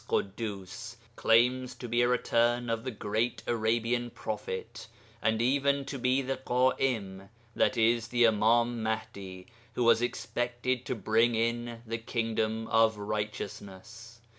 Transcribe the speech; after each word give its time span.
Ḳuddus) 0.09 0.95
claims 1.15 1.75
to 1.75 1.87
be 1.87 2.01
a 2.01 2.07
'return' 2.07 2.71
of 2.71 2.83
the 2.85 2.89
great 2.89 3.43
Arabian 3.45 4.09
prophet 4.09 4.87
and 5.21 5.39
even 5.43 5.85
to 5.85 5.99
be 5.99 6.23
the 6.23 6.37
Ḳa'im 6.37 7.21
(i.e. 7.21 7.29
the 7.99 8.23
Imām 8.23 8.77
Mahdi), 8.77 9.45
who 9.75 9.83
was 9.83 10.01
expected 10.01 10.85
to 10.87 10.95
bring 10.95 11.35
in 11.35 11.83
the 11.85 11.99
Kingdom 11.99 12.65
of 12.69 12.97
Righteousness. 12.97 14.19